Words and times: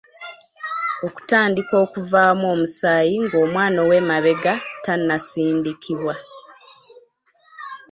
Okutandika 1.05 1.73
okuvaamu 1.85 2.45
omusaayi 2.53 3.15
ng'omwana 3.23 3.77
ow'emabega 3.85 4.53
tannasindikibwa. 4.83 6.15